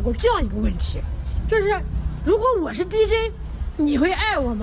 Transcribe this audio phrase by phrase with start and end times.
[0.00, 1.00] 过这样一个问题，
[1.48, 1.68] 就是
[2.24, 3.32] 如果我是 DJ，
[3.76, 4.60] 你会爱我吗？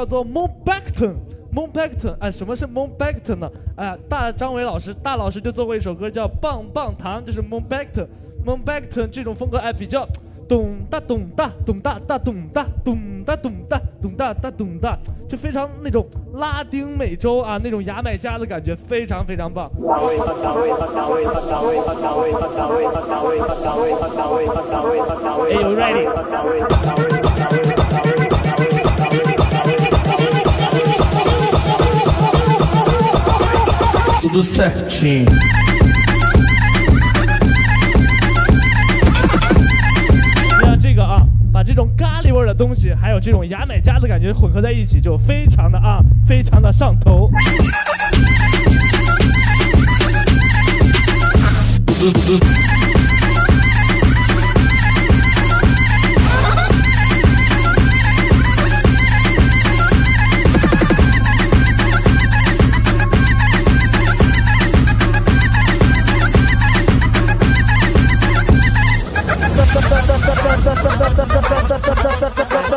[0.00, 3.50] 叫做 Moonbacton，Moonbacton，哎，什么是 Moonbacton 呢？
[3.76, 10.08] 哎，大张伟老师，大老师就做过一首歌叫《棒棒糖》，就是 Moonbacton，Moonbacton 这种风格哎比较
[10.48, 19.70] 咚哒咚哒咚哒哒咚哒咚哒咚哒咚哒咚哒，就非常那种拉丁美洲啊那种牙买加的感觉，非常非常棒。
[25.50, 26.08] 哎 ready？
[34.20, 35.24] Tudo certinho.
[40.60, 47.30] 像这个啊，把这种咖喱味儿的东西，还有这种牙买加的感觉混合在一起，就非常的啊，非常的上头。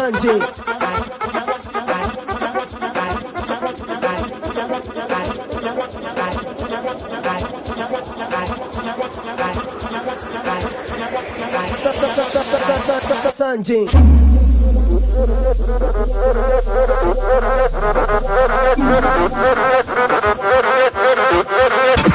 [0.04, 0.40] Sanjay.
[13.32, 13.88] Sanjin.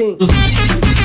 [0.00, 0.99] thing.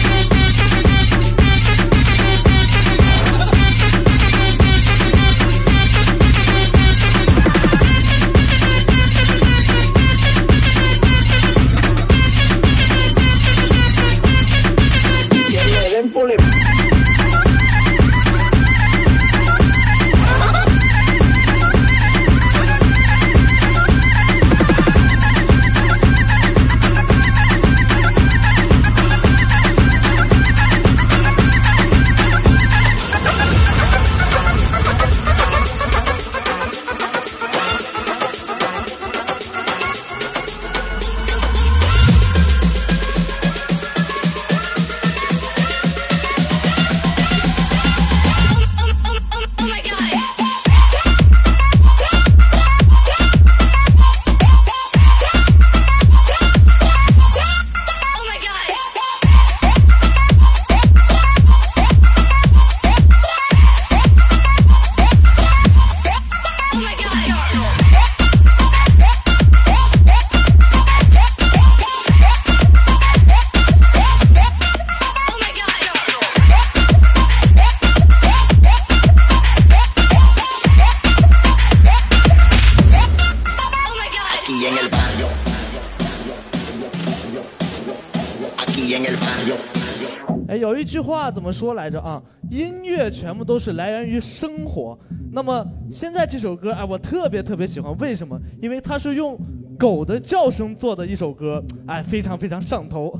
[91.66, 92.22] 说来着啊？
[92.52, 94.96] 音乐全部都是来源于生活。
[95.32, 98.40] 那么现在这首歌，哎，我特别特别喜欢，为什么？
[98.62, 99.36] 因为它是用
[99.80, 103.20] 狗的叫声做的一首歌，哎，非常非常上头。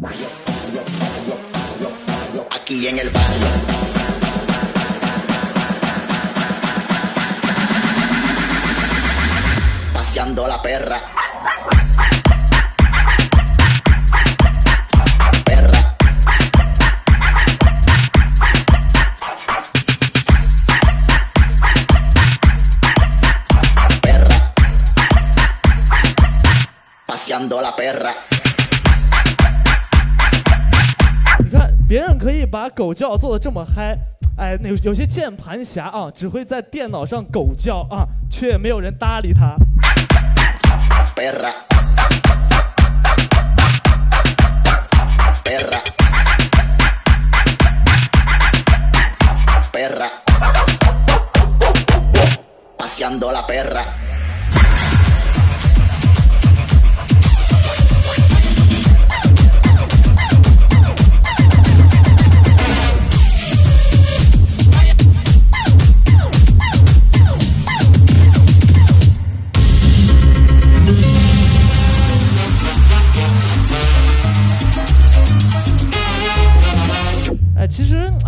[31.40, 33.98] 你看，别人可以把狗叫做的这么嗨，
[34.38, 39.56] 哎，有有些键盘侠啊，只会在电脑上狗叫啊，却没有人搭理他。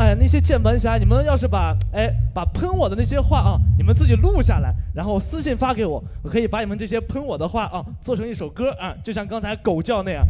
[0.08, 10.26] 哎，那些键盘侠，你们要是把哎把喷我的那些话啊，你们自己录下来，然后私信发给我，我可以把你们这些喷我的话啊做成一首歌啊，就像刚才狗叫那样。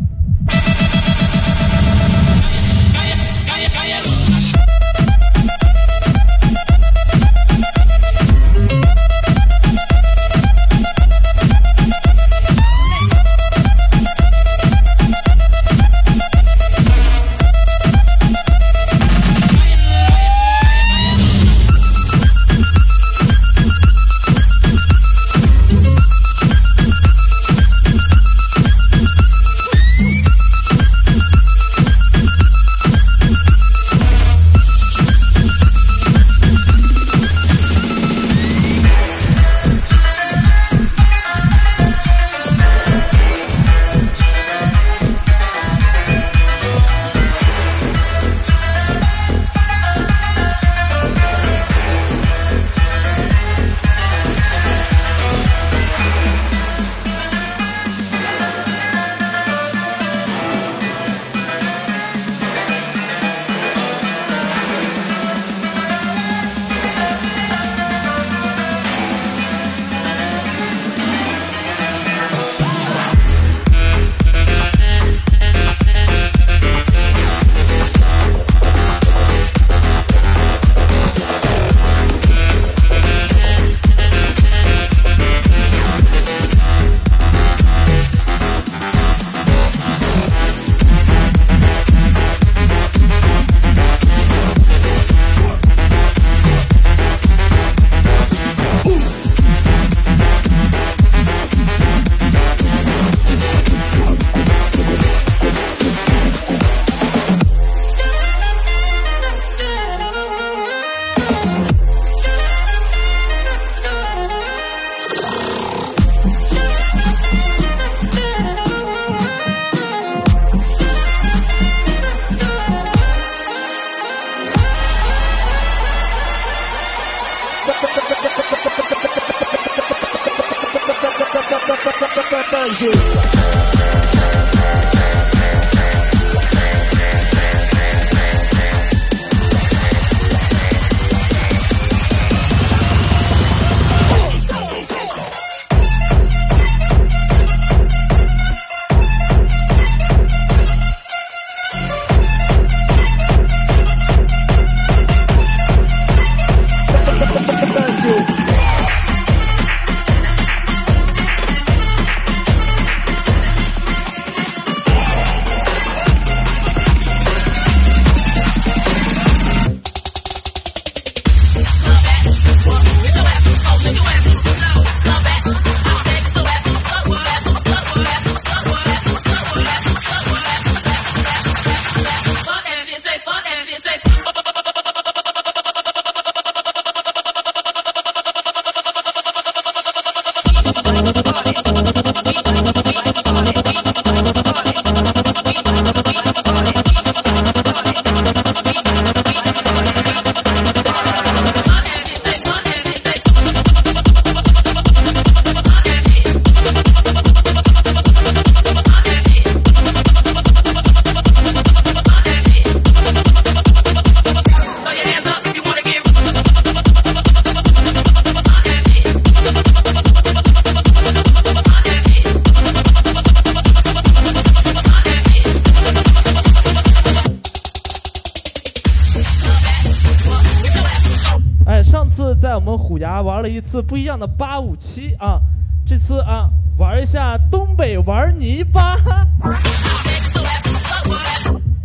[233.81, 235.39] 不一样的八五七啊，
[235.86, 238.98] 这次啊玩一下东北玩泥巴。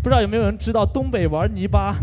[0.03, 1.95] 不知道有没有人知道东北玩泥巴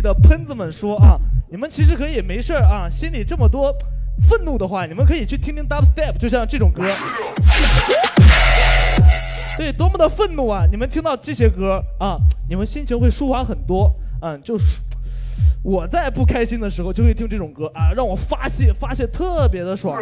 [0.00, 1.18] 的喷子们说啊，
[1.50, 3.74] 你们其实可以没事啊，心里这么多
[4.28, 6.82] 愤怒的话，你们可以去听听 dubstep，就像这种歌。
[9.56, 10.64] 对，多么的愤怒啊！
[10.70, 12.16] 你们听到这些歌啊，
[12.48, 13.92] 你们心情会舒缓很多。
[14.22, 14.80] 嗯，就是
[15.64, 20.00] 我在不开心的时候就会听这种歌啊，让我发泄发泄，特别的爽。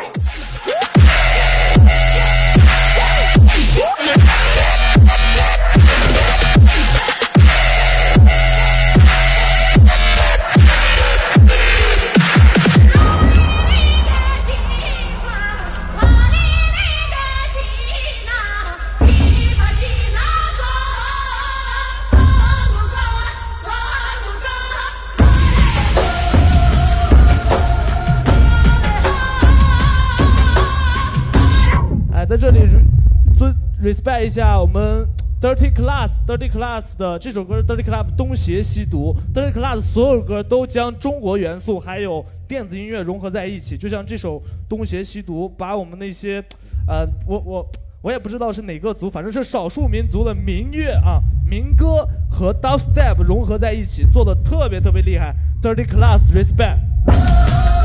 [33.86, 35.06] Respect 一下我们
[35.40, 46.42] Dirty Class Dirty Class 的这首歌是 Dirty Club 东邪西毒 Dirty Class 所有歌都将中国元素还有电子音乐融合在一起，就像这首东邪西毒，把我们那些
[46.88, 47.66] 呃，我我
[48.02, 55.32] 我也不知道是哪个族，反正是少数民族的民乐啊、民歌和 dubstep 融合在一起，做的特别特别厉害。
[55.62, 57.75] Dirty Class respect。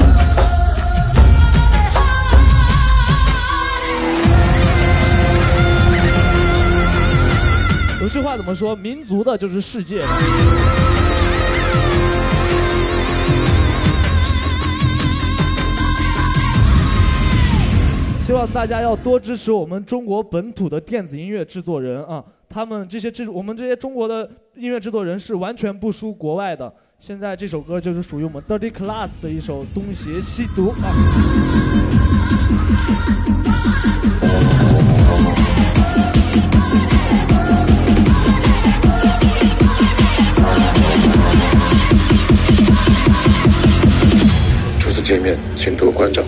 [8.01, 8.75] 有句话怎么说？
[8.75, 10.01] 民族的就是世界。
[18.20, 22.24] 希望大家要多支持我们中国本土的电子音乐制作人啊！
[22.50, 26.74] 他们这些制，我们这些中国的音乐制作人是完全不输国外的。
[26.98, 30.92] 现在这首歌就是属于我们 Dirty Class 的一首《东邪西毒》啊。
[45.11, 46.24] 见面，请多关照。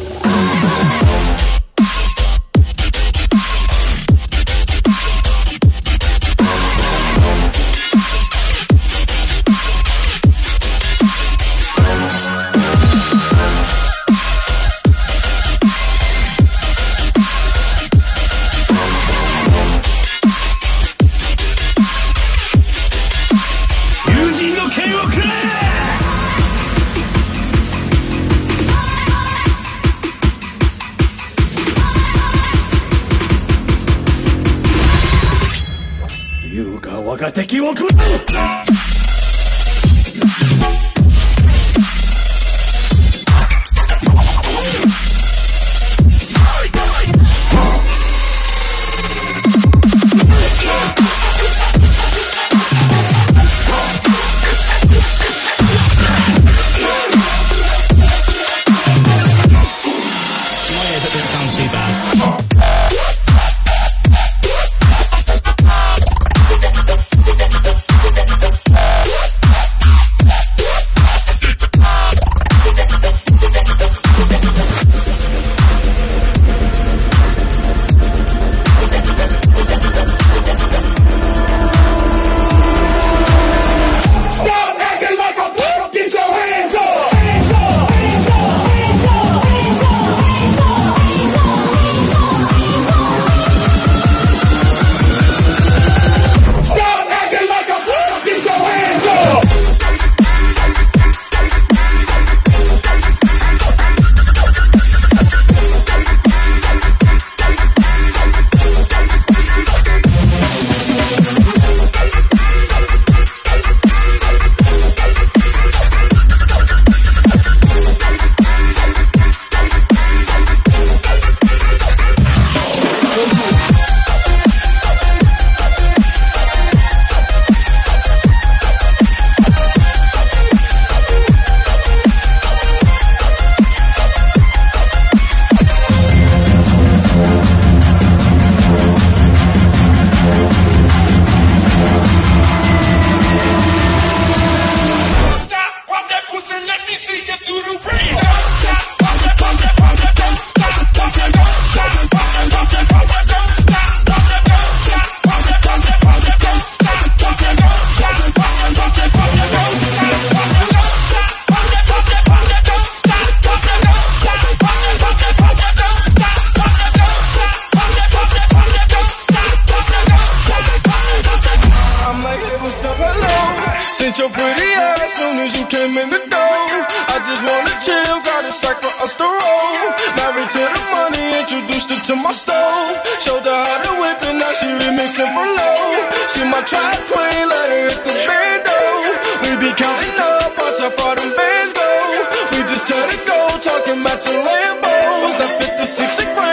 [195.93, 196.52] six and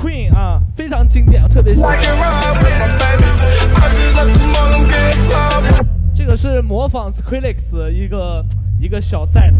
[0.00, 1.98] Queen 啊，非常经典，特别喜欢。
[6.14, 8.44] 这个是模仿 Squillix 一个
[8.80, 9.52] 一个小 set。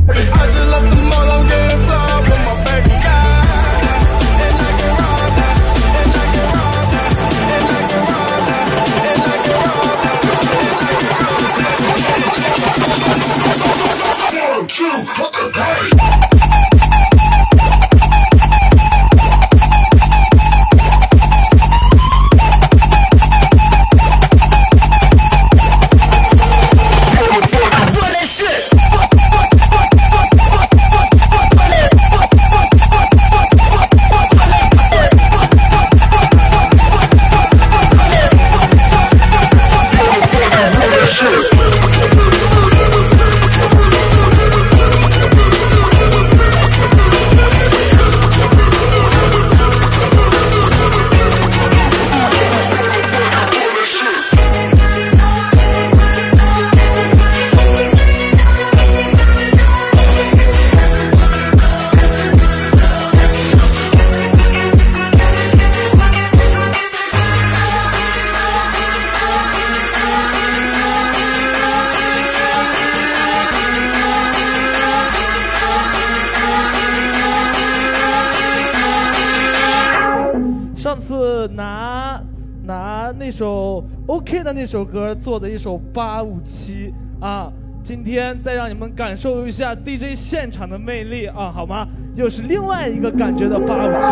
[80.98, 82.20] 次拿
[82.64, 87.50] 拿那首 ok 的那首歌做的一首八五七啊
[87.82, 91.87] 今天再让你们感受一下 dj 现场的魅力啊好吗？
[92.14, 94.04] 又是另外一个感觉的八五七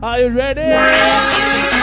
[0.00, 1.75] are you ready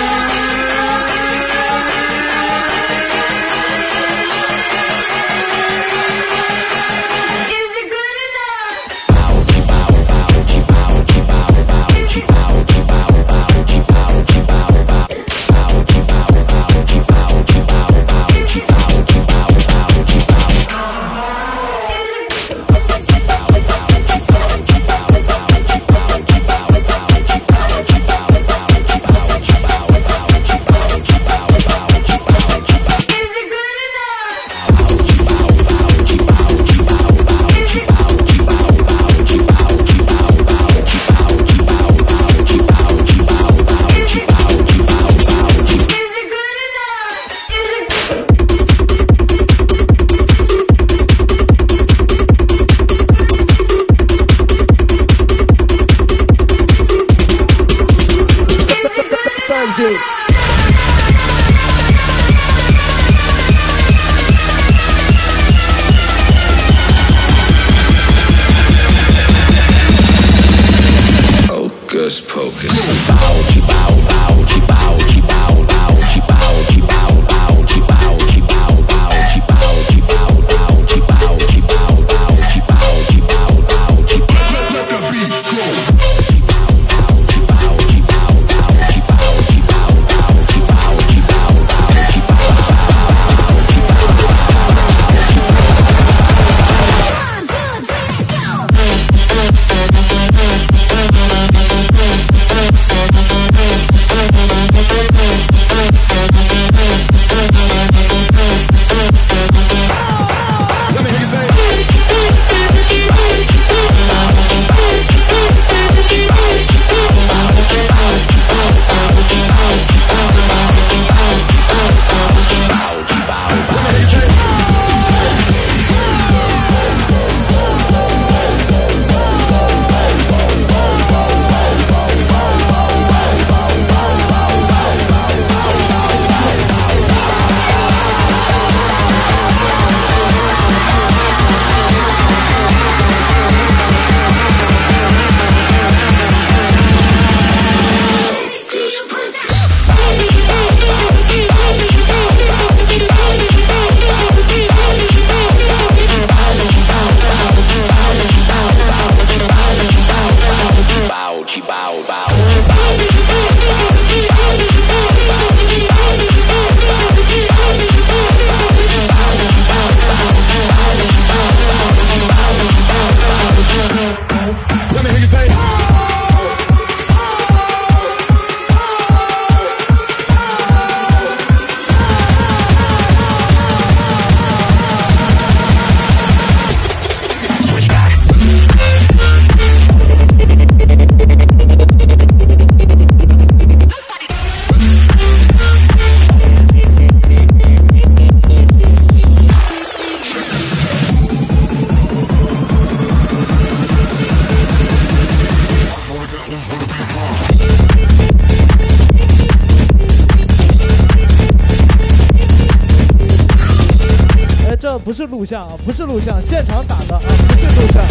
[215.43, 218.01] 录像啊不是录像现场打的啊不是录像。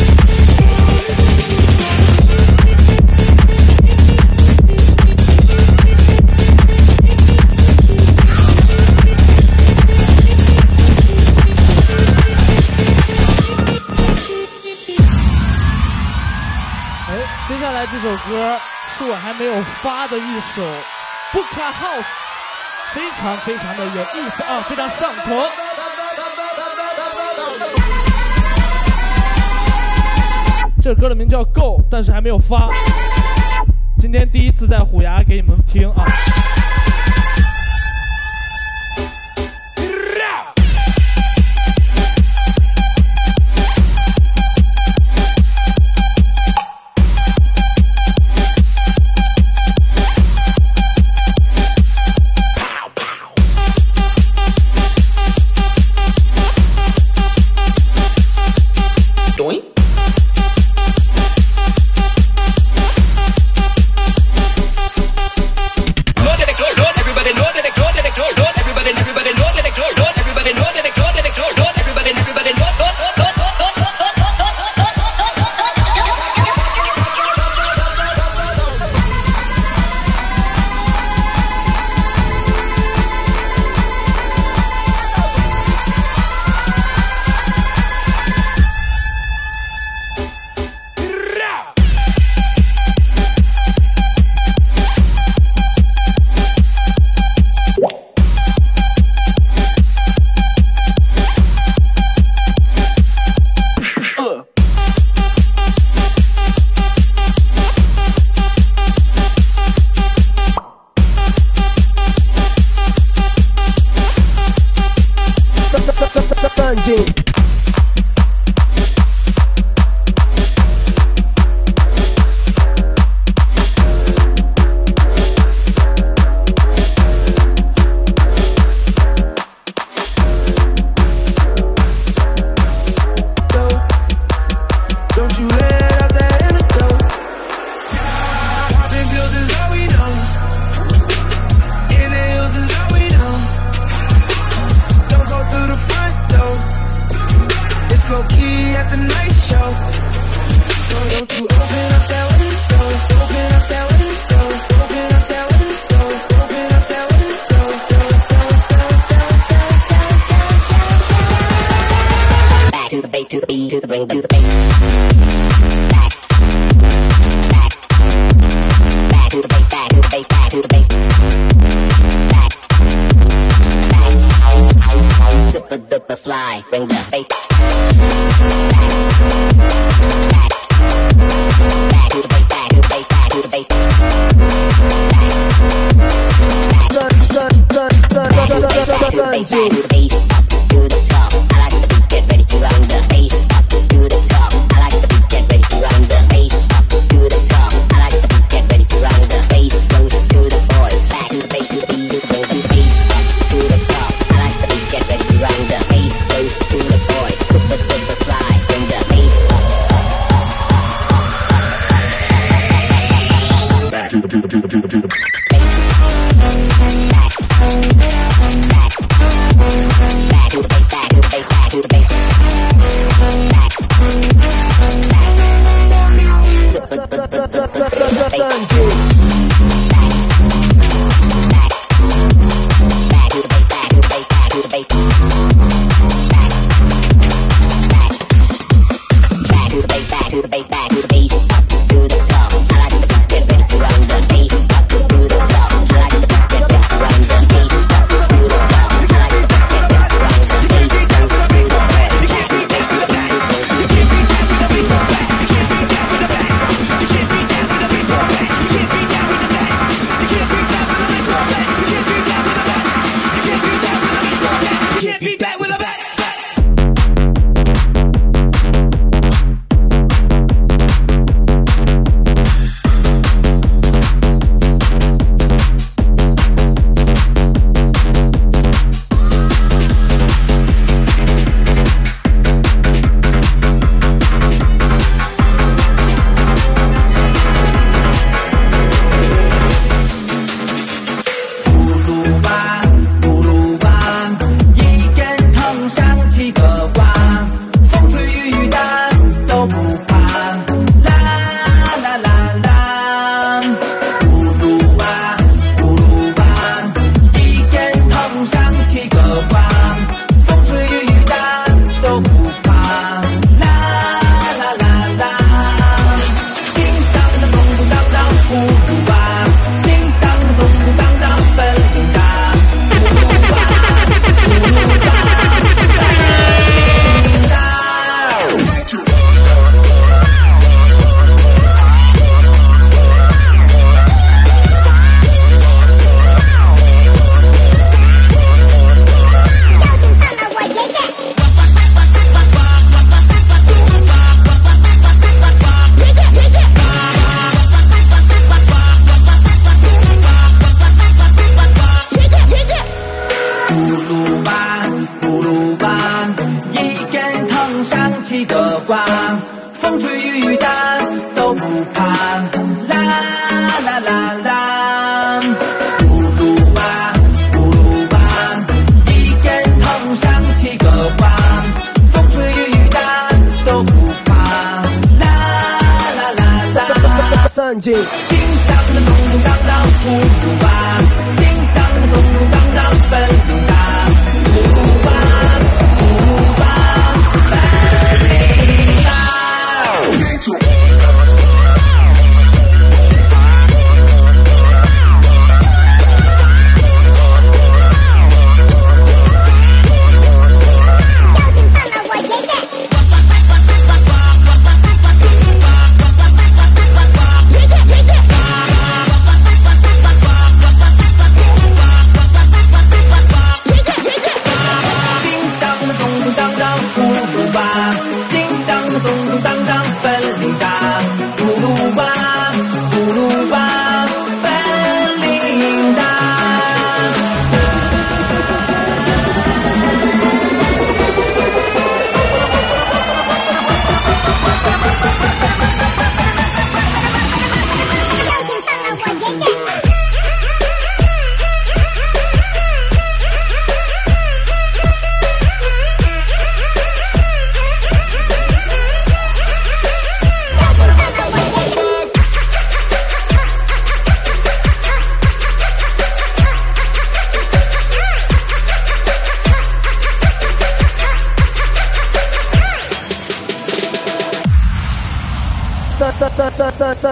[17.08, 17.16] 哎
[17.48, 18.60] 接下来这首歌
[18.98, 20.62] 是我还没有发的一首
[21.32, 22.04] 不卡 house
[22.92, 25.61] 非常非常的有意思啊非常上头。
[30.82, 32.68] 这首歌的名叫 go 但是还没有发。
[34.00, 36.04] 今天第一次在虎牙给你们听啊。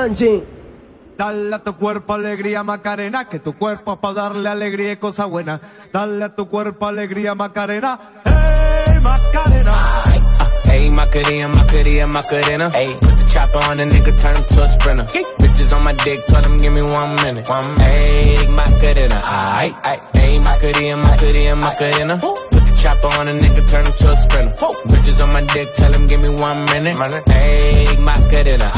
[0.00, 5.26] Dale a tu cuerpo alegría Macarena, que tu cuerpo es para darle alegría y cosa
[5.26, 5.60] buena.
[5.92, 8.00] Dale a tu cuerpo alegría Macarena.
[8.24, 10.02] ¡Hey, Macarena!
[10.06, 12.70] Ay, ah, hey, Macarena, Macarena, Macarena.
[12.72, 15.06] Hey, put the chopper on the nigga, turn him to a sprinter.
[15.12, 15.22] Hey.
[15.38, 17.46] Bitches on my dick, tell him give me one minute.
[17.50, 18.08] One minute.
[18.08, 20.00] Hey, Macarena, ay, ay.
[20.14, 22.49] Hey, Macarena, Macarena, Macarena.
[22.80, 24.54] Chopper on a nigga, turn him to a sprinter.
[24.88, 26.98] Bitches on my dick, tell him give me one minute.
[27.28, 28.70] Hey, Macarena.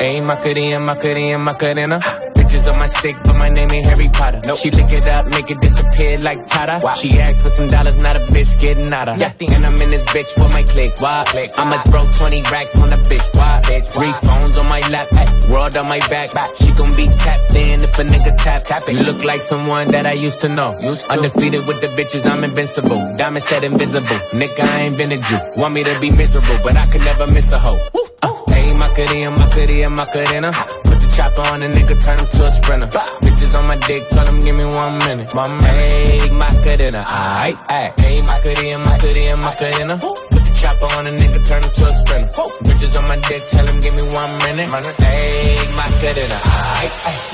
[0.00, 2.33] Hey, Macarena, Macarena, Macarena.
[2.54, 4.40] On my stick, but my name ain't Harry Potter.
[4.46, 4.58] Nope.
[4.58, 6.80] She lick it up, make it disappear like Tata.
[6.96, 9.18] She asked for some dollars, not a bitch getting out of.
[9.18, 9.32] Yeah.
[9.40, 10.98] And I'm in this bitch for my click.
[11.00, 11.24] Why?
[11.26, 11.52] click.
[11.58, 13.36] I'ma throw 20 racks on a bitch.
[13.36, 13.60] Why?
[13.64, 13.92] Bitch.
[13.92, 16.32] Three phones on my lap, ay, world on my back.
[16.32, 16.48] back.
[16.60, 18.92] She gon' be tapped in if a nigga tap tap it.
[18.94, 20.70] You look like someone that I used to know.
[21.10, 23.14] Undefeated with the bitches, I'm invincible.
[23.16, 24.20] Diamond said invisible.
[24.30, 25.38] Nigga, I ain't been a Jew.
[25.56, 27.78] Want me to be miserable, but I could never miss a hoe.
[28.22, 30.52] Uh, Hey, Macarena, Macarena, Macarena.
[30.84, 32.86] Put chopper on a nigga, turn him to a sprinter.
[33.22, 35.34] Bitches on my dick, tell him give me one minute.
[35.34, 35.92] One minute.
[35.92, 38.00] Hey, Macarena, aight, aight.
[38.00, 39.98] Hey, Macarena, Macarena, Macarena.
[39.98, 40.33] Put the
[40.64, 42.32] chopper on a nigga, turn him to a sprinter.
[42.36, 42.48] Whoa.
[42.64, 44.68] Bitches on my dick, tell him give me one minute.
[44.72, 46.38] Man, ayy, my cadena.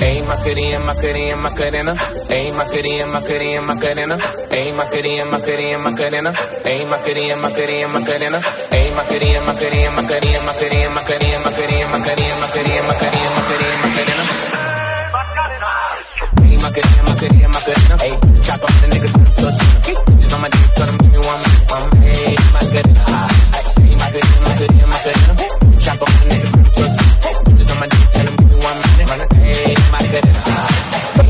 [0.03, 1.93] Ayy, my cadena, my cadena, my cadena.
[2.35, 4.15] Ayy, my cadena, my cadena, my cadena.
[4.51, 6.31] Ayy, my cadena, my cadena, my cadena.
[6.67, 8.39] Ayy, my cadena, my cadena, my cadena.
[8.75, 12.35] Ayy, my cadena, my cadena, my cadena, my cadena, my cadena, my cadena, my cadena,
[12.41, 14.25] my cadena, my cadena, my cadena, my cadena.
[16.41, 17.95] Ayy, my cadena, my cadena, my cadena.
[18.03, 18.15] Ayy,
[18.45, 19.80] chopper on a nigga, turn him to a sprinter.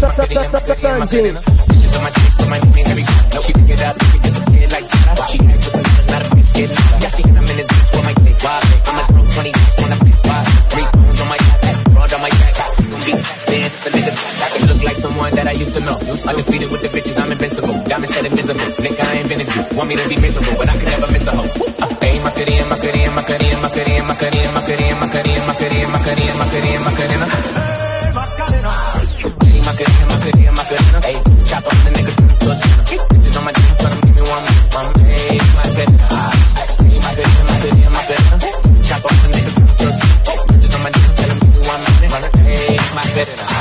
[0.01, 1.21] 三进。
[1.21, 3.41] Bitches on my dick, so my name Harry Potter.
[3.45, 3.95] She pick it up,
[4.71, 4.87] like.
[5.29, 7.01] She asked for some not a bitch getting out of.
[7.01, 7.45] Y'all thinking I'm
[8.03, 8.37] my click.
[8.41, 8.61] Why?
[8.87, 9.97] I'ma throw 20 racks on a
[11.29, 12.89] my back, broad my back.
[12.89, 13.41] Gon' like that
[43.25, 43.60] get it out.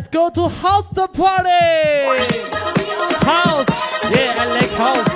[0.00, 1.50] Let's go to house the party.
[3.22, 3.66] House,
[4.10, 5.09] yeah, I like house.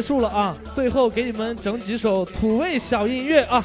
[0.00, 3.62] 结束了啊最后给你们整几首土味小音乐啊。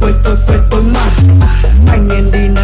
[0.00, 1.10] quay tôi quay tôi mà.
[1.88, 2.55] Anh em đi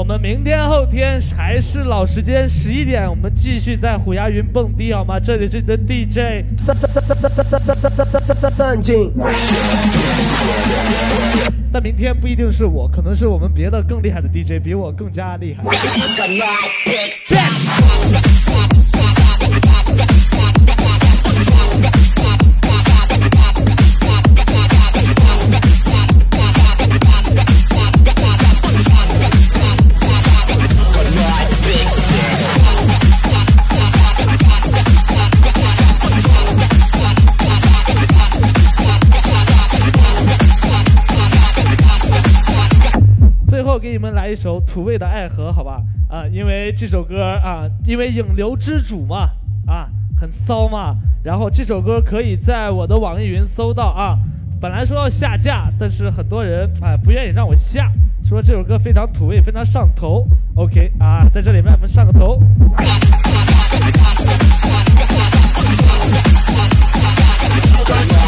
[0.00, 5.20] 我们明天后天还是老时间十一点，我们继续在虎牙云蹦迪好吗？
[5.20, 6.42] 这里是你的 DJ。
[11.70, 15.62] 但明天不一定是我，可能是我们别的更厉害的 DJ，比我更加厉害。
[43.90, 45.82] 给你们来一首土味的《爱河》，好吧？
[46.08, 49.30] 啊，因为这首歌啊，因为影流之主嘛，
[49.66, 50.94] 啊，很骚嘛。
[51.24, 54.16] 然后这首歌可以在我的网易云搜到啊。
[54.60, 57.90] 本来说要下架，但是很多人哎不愿意让我下，
[58.22, 60.24] 说这首歌非常土味，非常上头。
[60.54, 62.40] OK 啊，在这里面我们上个头。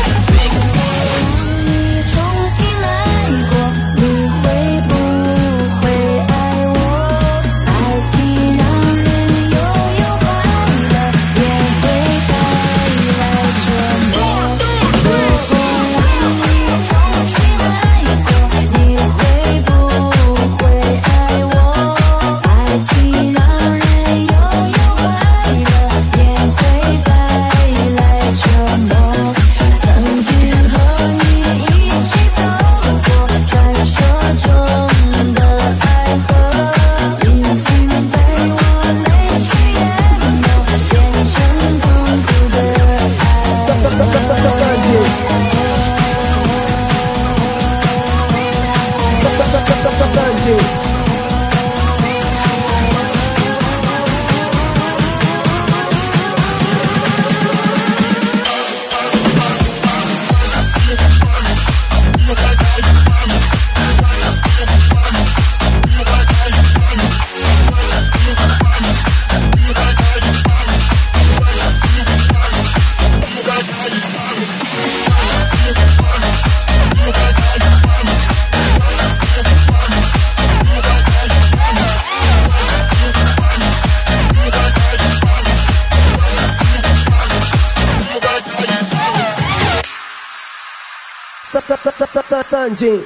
[91.75, 93.03] 上上上上上上上进。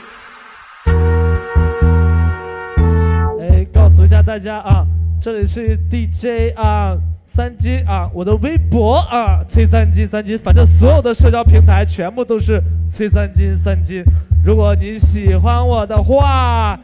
[3.40, 4.84] 哎，告诉一下大家啊，
[5.20, 12.60] 这里是 DJ 啊三金啊，我的微博啊崔三金三金，反正所有的社交平台全部都是
[12.90, 14.02] 崔三金三金。
[14.44, 16.76] 如果你喜欢我的话，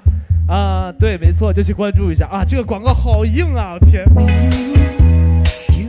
[0.46, 2.44] 啊，对，没错，就去关注一下啊。
[2.44, 4.04] 这个广告好硬啊，天！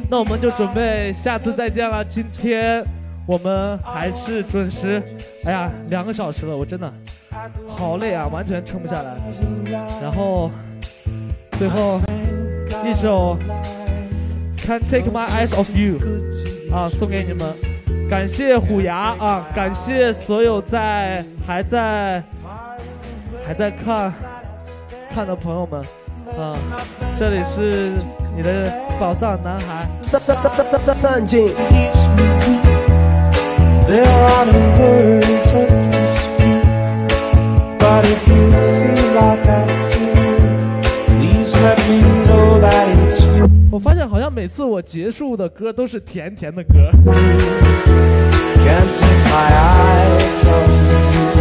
[0.09, 2.03] 那我们就准备下次再见了。
[2.05, 2.83] 今天
[3.25, 5.01] 我们还是准时，
[5.45, 6.91] 哎呀，两个小时了，我真的
[7.67, 9.15] 好累啊，完全撑不下来。
[10.01, 10.51] 然后
[11.57, 11.99] 最后
[12.85, 13.37] 一首
[14.65, 15.99] 《Can Take My Eyes Off You》
[16.75, 17.53] 啊，送给你们。
[18.09, 22.21] 感谢虎牙啊，感谢所有在还在
[23.47, 24.13] 还在看
[25.09, 25.81] 看的朋友们
[26.37, 26.57] 啊，
[27.17, 27.93] 这里是
[28.35, 29.87] 你的宝藏男孩。
[33.93, 35.61] There are no words to
[36.17, 36.63] speak,
[37.77, 43.47] but if you feel like I feel, please let me know that it's true.
[43.71, 46.89] 我发现好像每次我结束的歌都是甜甜的歌。
[48.65, 51.32] Can't take my eyes off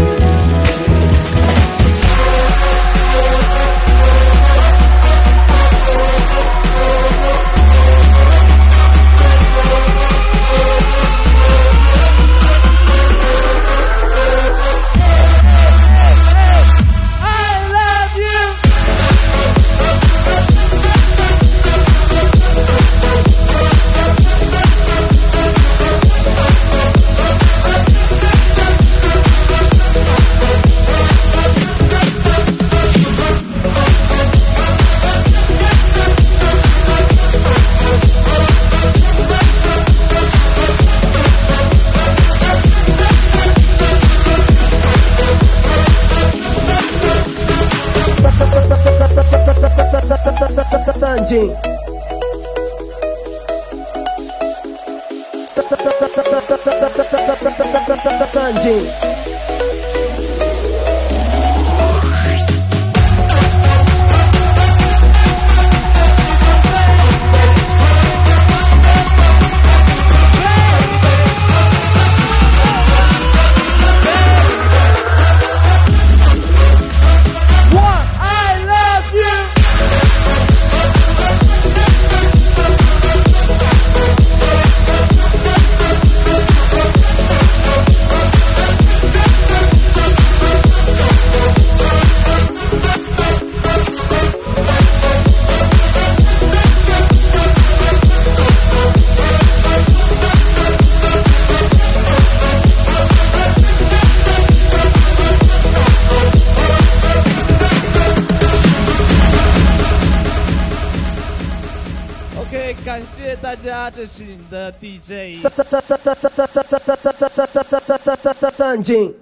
[117.52, 119.16] 三三三三三三进。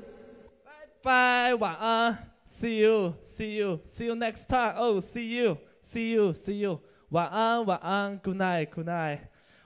[1.02, 4.74] 拜，晚安，See you，See you，See you next time。
[4.76, 6.80] 哦，See you，See you，See you。
[7.10, 9.20] 晚安，晚安，Good night，Good night。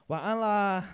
[0.08, 0.84] 晚安啦。